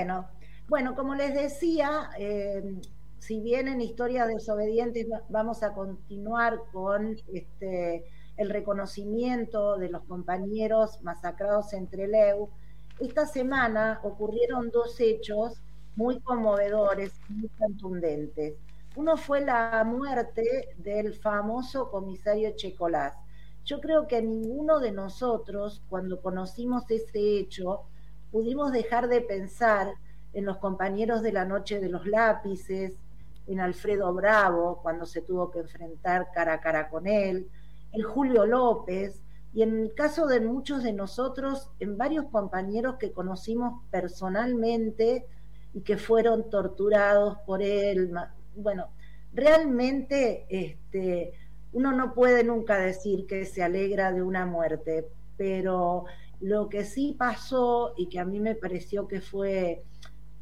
Bueno, 0.00 0.28
bueno, 0.68 0.94
como 0.94 1.16
les 1.16 1.34
decía, 1.34 2.10
eh, 2.20 2.62
si 3.18 3.40
bien 3.40 3.66
en 3.66 3.80
Historia 3.80 4.28
Desobedientes 4.28 5.08
vamos 5.28 5.64
a 5.64 5.74
continuar 5.74 6.60
con 6.70 7.16
este, 7.34 8.04
el 8.36 8.48
reconocimiento 8.48 9.76
de 9.76 9.88
los 9.88 10.04
compañeros 10.04 11.02
masacrados 11.02 11.72
en 11.72 11.88
Trelew, 11.88 12.48
esta 13.00 13.26
semana 13.26 13.98
ocurrieron 14.04 14.70
dos 14.70 15.00
hechos 15.00 15.60
muy 15.96 16.20
conmovedores, 16.20 17.20
muy 17.28 17.48
contundentes. 17.58 18.54
Uno 18.94 19.16
fue 19.16 19.40
la 19.40 19.82
muerte 19.82 20.76
del 20.76 21.12
famoso 21.12 21.90
comisario 21.90 22.52
Checolás. 22.54 23.16
Yo 23.64 23.80
creo 23.80 24.06
que 24.06 24.22
ninguno 24.22 24.78
de 24.78 24.92
nosotros, 24.92 25.82
cuando 25.88 26.22
conocimos 26.22 26.88
ese 26.88 27.40
hecho, 27.40 27.88
pudimos 28.30 28.72
dejar 28.72 29.08
de 29.08 29.20
pensar 29.20 29.94
en 30.32 30.44
los 30.44 30.58
compañeros 30.58 31.22
de 31.22 31.32
la 31.32 31.44
noche 31.44 31.80
de 31.80 31.88
los 31.88 32.06
lápices, 32.06 32.92
en 33.46 33.60
Alfredo 33.60 34.12
Bravo, 34.12 34.80
cuando 34.82 35.06
se 35.06 35.22
tuvo 35.22 35.50
que 35.50 35.60
enfrentar 35.60 36.30
cara 36.32 36.54
a 36.54 36.60
cara 36.60 36.90
con 36.90 37.06
él, 37.06 37.48
en 37.92 38.02
Julio 38.02 38.44
López, 38.44 39.22
y 39.54 39.62
en 39.62 39.80
el 39.80 39.94
caso 39.94 40.26
de 40.26 40.40
muchos 40.40 40.82
de 40.82 40.92
nosotros, 40.92 41.70
en 41.80 41.96
varios 41.96 42.26
compañeros 42.26 42.96
que 42.96 43.12
conocimos 43.12 43.82
personalmente 43.90 45.24
y 45.72 45.80
que 45.80 45.96
fueron 45.96 46.50
torturados 46.50 47.38
por 47.46 47.62
él. 47.62 48.12
Bueno, 48.54 48.88
realmente 49.32 50.46
este, 50.50 51.32
uno 51.72 51.92
no 51.92 52.12
puede 52.14 52.44
nunca 52.44 52.76
decir 52.78 53.26
que 53.26 53.46
se 53.46 53.62
alegra 53.62 54.12
de 54.12 54.22
una 54.22 54.44
muerte, 54.44 55.08
pero 55.38 56.04
lo 56.40 56.68
que 56.68 56.84
sí 56.84 57.14
pasó 57.18 57.94
y 57.96 58.08
que 58.08 58.20
a 58.20 58.24
mí 58.24 58.40
me 58.40 58.54
pareció 58.54 59.08
que 59.08 59.20
fue 59.20 59.82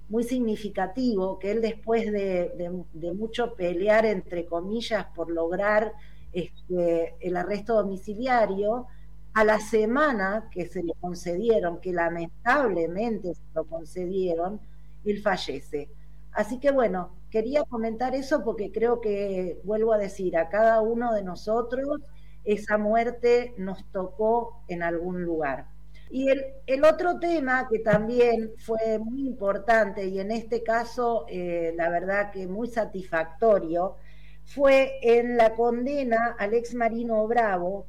muy 0.08 0.24
significativo, 0.24 1.38
que 1.38 1.50
él 1.50 1.60
después 1.60 2.12
de, 2.12 2.70
mucho 3.16 3.54
pelear, 3.54 4.06
entre 4.06 4.46
comillas, 4.46 5.06
por 5.14 5.30
lograr 5.30 5.92
este, 6.32 7.16
el 7.20 7.36
arresto 7.36 7.74
domiciliario, 7.74 8.86
a 9.34 9.44
la 9.44 9.58
semana 9.60 10.48
que 10.50 10.66
se 10.66 10.82
le 10.82 10.94
concedieron, 11.00 11.80
que 11.80 11.92
lamentablemente 11.92 13.34
se 13.34 13.42
lo 13.54 13.66
concedieron, 13.66 14.60
él 15.04 15.20
fallece. 15.20 15.90
Así 16.32 16.58
que 16.58 16.70
bueno, 16.70 17.10
quería 17.30 17.64
comentar 17.64 18.14
eso 18.14 18.42
porque 18.44 18.72
creo 18.72 19.00
que, 19.00 19.60
vuelvo 19.64 19.92
a 19.92 19.98
decir, 19.98 20.36
a 20.38 20.48
cada 20.48 20.80
uno 20.80 21.12
de 21.12 21.22
nosotros 21.22 22.00
esa 22.44 22.78
muerte 22.78 23.54
nos 23.58 23.84
tocó 23.90 24.62
en 24.68 24.82
algún 24.82 25.22
lugar. 25.22 25.66
Y 26.10 26.28
el, 26.28 26.84
otro 26.84 27.18
tema 27.18 27.68
que 27.68 27.80
también 27.80 28.52
fue 28.58 28.98
muy 28.98 29.26
importante 29.26 30.06
y 30.06 30.20
en 30.20 30.30
este 30.30 30.62
caso 30.62 31.26
eh, 31.28 31.74
la 31.76 31.90
verdad 31.90 32.30
que 32.30 32.46
muy 32.46 32.68
satisfactorio 32.68 33.96
fue 34.44 34.98
en 35.02 35.36
la 35.36 35.54
condena 35.54 36.36
al 36.38 36.54
ex 36.54 36.74
marino 36.74 37.26
Bravo 37.26 37.86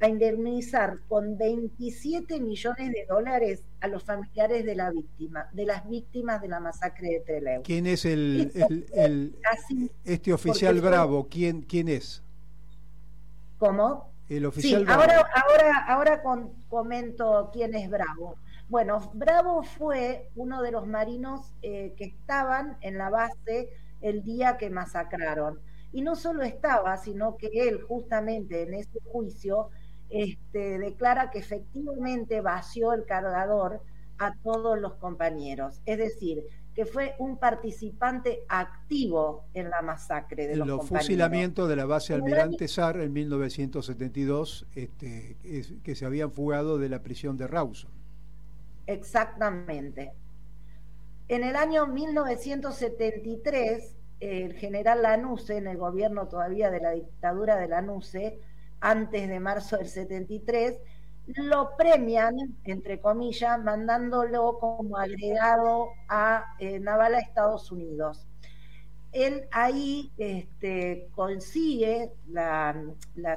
a 0.00 0.08
indemnizar 0.08 0.98
con 1.08 1.38
27 1.38 2.40
millones 2.40 2.92
de 2.92 3.06
dólares 3.08 3.62
a 3.80 3.86
los 3.86 4.02
familiares 4.02 4.64
de 4.64 4.74
la 4.74 4.90
víctima, 4.90 5.48
de 5.52 5.64
las 5.64 5.88
víctimas 5.88 6.42
de 6.42 6.48
la 6.48 6.58
masacre 6.58 7.08
de 7.08 7.20
Trelew. 7.20 7.62
¿Quién 7.62 7.86
es 7.86 8.04
el, 8.04 8.50
este 10.04 10.32
oficial 10.32 10.80
Bravo? 10.80 11.28
¿Quién, 11.30 11.62
¿Quién 11.62 11.88
es? 11.88 12.20
¿Cómo? 13.58 14.11
El 14.36 14.46
oficial 14.46 14.86
sí, 14.86 14.92
ahora, 14.92 15.26
ahora, 15.34 15.84
ahora 15.86 16.22
comento 16.68 17.50
quién 17.52 17.74
es 17.74 17.90
Bravo. 17.90 18.36
Bueno, 18.68 19.10
Bravo 19.12 19.62
fue 19.62 20.30
uno 20.34 20.62
de 20.62 20.70
los 20.70 20.86
marinos 20.86 21.52
eh, 21.60 21.94
que 21.96 22.04
estaban 22.04 22.78
en 22.80 22.96
la 22.96 23.10
base 23.10 23.68
el 24.00 24.24
día 24.24 24.56
que 24.56 24.70
masacraron. 24.70 25.60
Y 25.92 26.00
no 26.00 26.16
solo 26.16 26.42
estaba, 26.42 26.96
sino 26.96 27.36
que 27.36 27.50
él 27.52 27.82
justamente 27.82 28.62
en 28.62 28.74
ese 28.74 28.98
juicio 29.04 29.68
este, 30.08 30.78
declara 30.78 31.30
que 31.30 31.38
efectivamente 31.38 32.40
vació 32.40 32.94
el 32.94 33.04
cargador 33.04 33.82
a 34.22 34.34
todos 34.42 34.78
los 34.78 34.94
compañeros. 34.94 35.82
Es 35.84 35.98
decir, 35.98 36.44
que 36.74 36.86
fue 36.86 37.14
un 37.18 37.36
participante 37.38 38.44
activo 38.48 39.44
en 39.52 39.68
la 39.68 39.82
masacre 39.82 40.46
de 40.46 40.54
los, 40.56 40.68
los 40.68 40.88
fusilamientos 40.88 41.68
de 41.68 41.76
la 41.76 41.84
base 41.86 42.14
Almirante 42.14 42.68
Sar 42.68 43.00
en 43.00 43.12
1972, 43.12 44.68
este, 44.76 45.36
que 45.82 45.96
se 45.96 46.06
habían 46.06 46.30
fugado 46.30 46.78
de 46.78 46.88
la 46.88 47.02
prisión 47.02 47.36
de 47.36 47.48
Rawson. 47.48 47.90
Exactamente. 48.86 50.12
En 51.26 51.42
el 51.42 51.56
año 51.56 51.88
1973, 51.88 53.96
el 54.20 54.54
general 54.54 55.02
Lanusse, 55.02 55.56
en 55.56 55.66
el 55.66 55.78
gobierno 55.78 56.28
todavía 56.28 56.70
de 56.70 56.78
la 56.80 56.92
dictadura 56.92 57.56
de 57.56 57.66
Lanusse, 57.66 58.38
antes 58.80 59.28
de 59.28 59.40
marzo 59.40 59.78
del 59.78 59.88
73, 59.88 60.78
lo 61.26 61.76
premian, 61.76 62.34
entre 62.64 63.00
comillas, 63.00 63.62
mandándolo 63.62 64.58
como 64.58 64.96
agregado 64.96 65.90
a 66.08 66.54
eh, 66.58 66.80
Naval 66.80 67.14
a 67.14 67.20
Estados 67.20 67.70
Unidos. 67.70 68.26
Él 69.12 69.46
ahí 69.52 70.10
este, 70.16 71.08
consigue 71.14 72.12
la, 72.28 72.74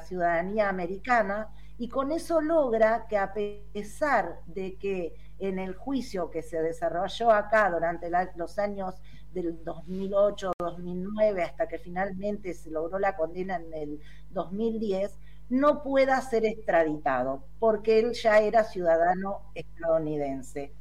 ciudadanía 0.02 0.68
americana 0.68 1.48
y 1.78 1.88
con 1.88 2.12
eso 2.12 2.40
logra 2.40 3.06
que 3.08 3.18
a 3.18 3.34
pesar 3.34 4.40
de 4.46 4.76
que 4.76 5.14
en 5.38 5.58
el 5.58 5.74
juicio 5.74 6.30
que 6.30 6.42
se 6.42 6.62
desarrolló 6.62 7.30
acá 7.30 7.70
durante 7.70 8.10
los 8.36 8.58
años 8.58 8.94
del 9.32 9.62
2008-2009 9.64 11.44
hasta 11.44 11.68
que 11.68 11.78
finalmente 11.78 12.54
se 12.54 12.70
logró 12.70 12.98
la 12.98 13.14
condena 13.14 13.56
en 13.56 13.74
el 13.74 14.00
2010, 14.30 15.18
no 15.48 15.82
pueda 15.82 16.20
ser 16.20 16.44
extraditado, 16.44 17.44
porque 17.58 18.00
él 18.00 18.12
ya 18.12 18.40
era 18.40 18.64
ciudadano 18.64 19.42
estadounidense. 19.54 20.72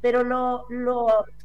Pero 0.00 0.22
lo, 0.22 0.64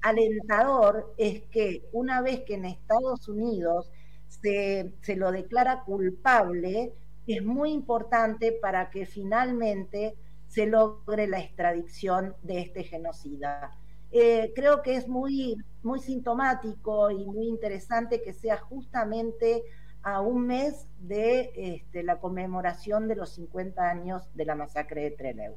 alentador 0.01 1.13
es 1.18 1.41
que 1.44 1.84
una 1.91 2.22
vez 2.22 2.41
que 2.41 2.56
en 2.56 2.66
Estados 2.66 3.28
Unidos 3.28 3.90
se, 4.28 4.94
lo 5.16 5.31
declara 5.31 5.84
culpable, 5.84 6.94
es 7.25 7.44
muy 7.44 7.72
importante 7.72 8.51
para 8.51 8.90
que 8.90 9.06
finalmente 9.06 10.16
se 10.47 10.68
logre 10.68 11.28
la 11.28 11.40
extradición 11.40 12.35
de 12.44 12.62
este 12.62 12.84
genocida. 12.84 13.72
Eh, 14.12 14.51
creo 14.56 14.84
que 14.84 14.95
es 14.95 15.07
muy, 15.07 15.57
muy 15.81 16.00
sintomático 16.00 17.09
y 17.09 17.25
muy 17.25 17.47
interesante 17.47 18.22
que 18.22 18.34
sea 18.34 18.57
justamente 18.57 19.63
a 20.03 20.22
un 20.22 20.47
mes 20.47 20.86
de 21.00 21.52
este, 21.56 22.03
la 22.03 22.19
conmemoración 22.19 23.08
de 23.08 23.16
los 23.16 23.30
50 23.31 23.90
años 23.90 24.24
de 24.36 24.46
la 24.46 24.56
masacre 24.56 25.02
de 25.03 25.12
Trelew. 25.12 25.56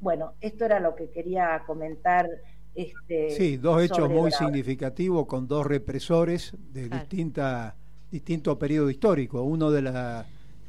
Bueno, 0.00 0.34
esto 0.40 0.64
era 0.64 0.80
lo 0.80 0.94
que 0.94 1.10
quería 1.10 1.62
comentar. 1.66 2.28
Este, 2.74 3.30
sí, 3.30 3.56
dos 3.56 3.82
hechos 3.82 4.10
muy 4.10 4.30
significativos 4.32 5.26
con 5.26 5.48
dos 5.48 5.66
represores 5.66 6.54
de 6.72 6.88
distinta, 6.88 7.74
distinto 8.10 8.58
periodo 8.58 8.90
histórico. 8.90 9.42
Uno 9.42 9.70
de 9.70 9.82
la 9.82 10.26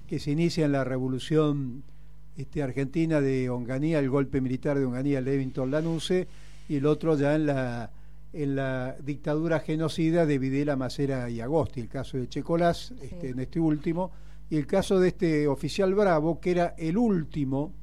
que 0.07 0.19
se 0.19 0.31
inicia 0.31 0.65
en 0.65 0.71
la 0.71 0.85
revolución 0.85 1.83
este, 2.37 2.63
argentina 2.63 3.19
de 3.19 3.49
Onganía, 3.49 3.99
el 3.99 4.09
golpe 4.09 4.39
militar 4.39 4.77
de 4.77 4.85
Onganía, 4.85 5.19
Levington 5.19 5.69
Lanuse, 5.69 6.27
y 6.69 6.77
el 6.77 6.85
otro 6.85 7.17
ya 7.17 7.35
en 7.35 7.47
la 7.47 7.89
en 8.37 8.55
la 8.55 8.95
dictadura 9.03 9.59
genocida 9.59 10.27
de 10.27 10.37
Videla, 10.37 10.75
Macera 10.75 11.27
y 11.29 11.41
Agosti, 11.41 11.81
el 11.81 11.89
caso 11.89 12.17
de 12.17 12.29
Checolás, 12.29 12.93
este, 13.01 13.29
en 13.29 13.39
este 13.39 13.59
último, 13.59 14.11
y 14.47 14.57
el 14.57 14.67
caso 14.67 14.99
de 14.99 15.07
este 15.07 15.47
oficial 15.47 15.95
Bravo, 15.95 16.39
que 16.39 16.51
era 16.51 16.75
el 16.77 16.97
último 16.97 17.73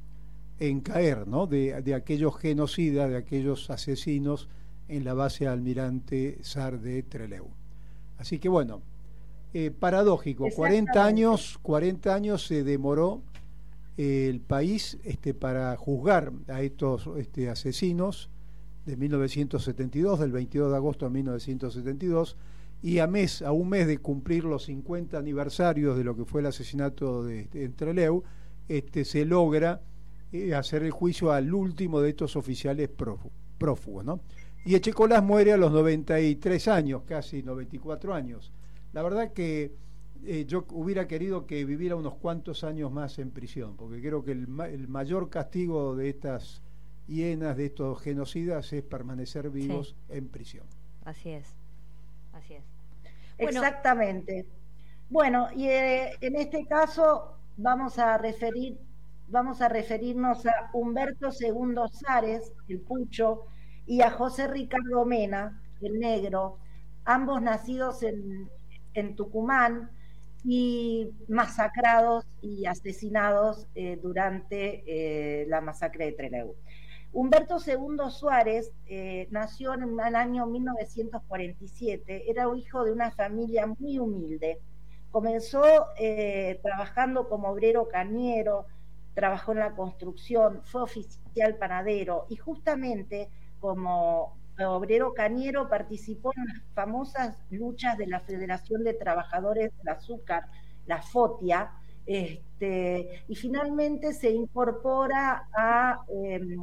en 0.57 0.79
caer, 0.79 1.27
¿no? 1.27 1.45
De, 1.45 1.81
de 1.81 1.93
aquellos 1.93 2.37
genocidas, 2.37 3.09
de 3.09 3.17
aquellos 3.17 3.69
asesinos 3.69 4.47
en 4.87 5.03
la 5.03 5.13
base 5.13 5.45
almirante 5.45 6.37
Sar 6.41 6.79
de 6.79 7.03
Trelew. 7.03 7.49
Así 8.17 8.39
que 8.39 8.47
bueno, 8.47 8.81
eh, 9.53 9.71
paradójico, 9.71 10.47
40 10.55 11.05
años, 11.05 11.59
40 11.63 12.15
años 12.15 12.47
se 12.47 12.63
demoró 12.63 13.21
eh, 13.97 14.27
el 14.29 14.39
país 14.39 14.97
este, 15.03 15.33
para 15.33 15.75
juzgar 15.75 16.31
a 16.47 16.61
estos 16.61 17.09
este, 17.17 17.49
asesinos 17.49 18.29
de 18.85 18.95
1972, 18.97 20.19
del 20.19 20.31
22 20.31 20.71
de 20.71 20.77
agosto 20.77 21.05
de 21.05 21.11
1972, 21.11 22.37
y 22.81 22.99
a, 22.99 23.07
mes, 23.07 23.41
a 23.41 23.51
un 23.51 23.69
mes 23.69 23.87
de 23.87 23.97
cumplir 23.97 24.43
los 24.43 24.65
50 24.65 25.17
aniversarios 25.17 25.97
de 25.97 26.03
lo 26.03 26.15
que 26.15 26.25
fue 26.25 26.41
el 26.41 26.47
asesinato 26.47 27.23
de, 27.23 27.49
Entreleu, 27.53 28.23
este, 28.67 29.05
se 29.05 29.25
logra 29.25 29.81
eh, 30.31 30.53
hacer 30.53 30.83
el 30.83 30.91
juicio 30.91 31.31
al 31.31 31.53
último 31.53 31.99
de 31.99 32.09
estos 32.09 32.35
oficiales 32.35 32.89
prófugos. 33.57 34.05
¿no? 34.05 34.19
Y 34.65 34.75
Echecolás 34.75 35.23
muere 35.23 35.53
a 35.53 35.57
los 35.57 35.71
93 35.71 36.67
años, 36.67 37.03
casi 37.07 37.41
94 37.41 38.13
años. 38.13 38.53
La 38.93 39.01
verdad 39.01 39.33
que 39.33 39.73
eh, 40.23 40.45
yo 40.47 40.65
hubiera 40.71 41.07
querido 41.07 41.47
que 41.47 41.65
viviera 41.65 41.95
unos 41.95 42.15
cuantos 42.15 42.63
años 42.63 42.91
más 42.91 43.17
en 43.17 43.31
prisión, 43.31 43.75
porque 43.75 43.99
creo 43.99 44.23
que 44.23 44.31
el 44.31 44.87
mayor 44.87 45.29
castigo 45.29 45.95
de 45.95 46.09
estas 46.09 46.61
hienas 47.07 47.57
de 47.57 47.67
estos 47.67 48.01
genocidas 48.01 48.71
es 48.73 48.83
permanecer 48.83 49.49
vivos 49.49 49.95
en 50.09 50.27
prisión. 50.27 50.65
Así 51.03 51.31
es, 51.31 51.55
así 52.33 52.55
es. 52.55 52.63
Exactamente. 53.37 54.45
Bueno, 55.09 55.49
y 55.55 55.67
eh, 55.67 56.11
en 56.21 56.35
este 56.35 56.65
caso 56.65 57.37
vamos 57.57 57.99
a 57.99 58.17
referir, 58.17 58.77
vamos 59.27 59.61
a 59.61 59.69
referirnos 59.69 60.45
a 60.45 60.69
Humberto 60.73 61.29
II 61.39 61.75
Sares, 61.91 62.51
el 62.67 62.79
Pucho, 62.79 63.47
y 63.85 64.01
a 64.01 64.11
José 64.11 64.47
Ricardo 64.47 65.05
Mena, 65.05 65.61
el 65.81 65.99
Negro, 65.99 66.57
ambos 67.03 67.41
nacidos 67.41 68.01
en, 68.01 68.49
en 68.95 69.15
Tucumán 69.15 69.91
y 70.43 71.09
masacrados 71.27 72.25
y 72.41 72.65
asesinados 72.65 73.67
eh, 73.75 73.99
durante 74.01 74.83
eh, 74.87 75.45
la 75.47 75.61
masacre 75.61 76.05
de 76.05 76.11
Trelew. 76.13 76.55
Humberto 77.15 77.59
II 77.65 78.09
Suárez 78.09 78.73
eh, 78.87 79.29
nació 79.31 79.73
en 79.73 79.83
el 79.83 80.15
año 80.15 80.45
1947, 80.47 82.29
era 82.29 82.45
hijo 82.53 82.83
de 82.83 82.91
una 82.91 83.09
familia 83.11 83.65
muy 83.67 83.97
humilde. 83.99 84.59
Comenzó 85.11 85.63
trabajando 86.61 87.29
como 87.29 87.47
obrero 87.47 87.87
cañero, 87.87 88.65
trabajó 89.13 89.53
en 89.53 89.59
la 89.59 89.71
construcción, 89.71 90.59
fue 90.65 90.81
oficial 90.81 91.55
panadero 91.55 92.25
y 92.27 92.35
justamente 92.35 93.29
como 93.61 94.37
obrero 94.59 95.13
cañero 95.13 95.69
participó 95.69 96.33
en 96.35 96.45
las 96.47 96.63
famosas 96.73 97.37
luchas 97.49 97.97
de 97.97 98.07
la 98.07 98.19
Federación 98.19 98.83
de 98.83 98.93
Trabajadores 98.93 99.71
del 99.77 99.87
Azúcar, 99.87 100.47
la 100.85 101.01
FOTIA, 101.01 101.71
este, 102.05 103.23
y 103.27 103.35
finalmente 103.35 104.13
se 104.13 104.29
incorpora 104.31 105.47
a 105.55 106.03
em, 106.07 106.57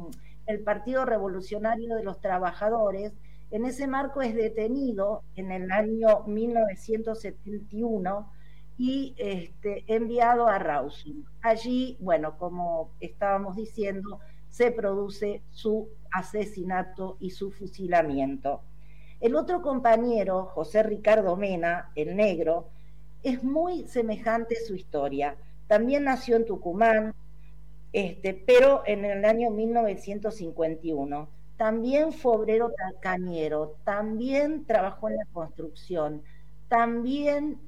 el 0.45 0.61
Partido 0.61 1.05
Revolucionario 1.05 1.95
de 1.95 2.03
los 2.03 2.21
Trabajadores. 2.21 3.13
En 3.51 3.65
ese 3.65 3.87
marco 3.87 4.21
es 4.21 4.35
detenido 4.35 5.23
en 5.35 5.51
el 5.51 5.71
año 5.71 6.23
1971 6.25 8.31
y 8.77 9.15
este, 9.17 9.83
enviado 9.87 10.47
a 10.47 10.59
Rawson. 10.59 11.25
Allí, 11.41 11.97
bueno, 11.99 12.37
como 12.37 12.91
estábamos 12.99 13.55
diciendo, 13.55 14.19
se 14.49 14.71
produce 14.71 15.41
su 15.49 15.89
asesinato 16.11 17.17
y 17.19 17.31
su 17.31 17.51
fusilamiento. 17.51 18.61
El 19.19 19.35
otro 19.35 19.61
compañero, 19.61 20.45
José 20.45 20.83
Ricardo 20.83 21.35
Mena, 21.37 21.91
el 21.95 22.15
negro, 22.15 22.69
es 23.23 23.43
muy 23.43 23.87
semejante 23.87 24.55
su 24.55 24.75
historia. 24.75 25.37
También 25.67 26.03
nació 26.03 26.35
en 26.35 26.45
Tucumán, 26.45 27.15
este, 27.93 28.33
pero 28.33 28.83
en 28.85 29.05
el 29.05 29.23
año 29.25 29.49
1951. 29.51 31.29
También 31.55 32.11
fue 32.11 32.35
obrero 32.35 32.71
cañero, 32.99 33.77
también 33.85 34.65
trabajó 34.65 35.07
en 35.07 35.17
la 35.17 35.25
construcción, 35.31 36.23
también 36.67 37.59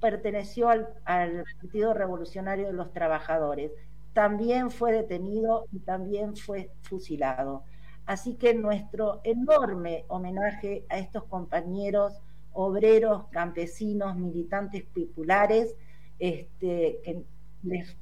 perteneció 0.00 0.68
al 0.68 1.44
Partido 1.60 1.94
Revolucionario 1.94 2.66
de 2.66 2.72
los 2.72 2.92
Trabajadores 2.92 3.70
también 4.12 4.70
fue 4.70 4.92
detenido 4.92 5.66
y 5.72 5.80
también 5.80 6.36
fue 6.36 6.70
fusilado. 6.82 7.64
Así 8.04 8.34
que 8.34 8.54
nuestro 8.54 9.20
enorme 9.24 10.04
homenaje 10.08 10.84
a 10.88 10.98
estos 10.98 11.24
compañeros 11.24 12.20
obreros, 12.52 13.26
campesinos, 13.30 14.16
militantes 14.16 14.84
populares, 14.84 15.74
este, 16.18 17.00
que 17.02 17.24
les 17.62 17.96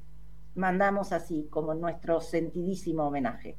mandamos 0.55 1.11
así 1.11 1.47
como 1.49 1.73
nuestro 1.73 2.21
sentidísimo 2.21 3.03
homenaje. 3.03 3.57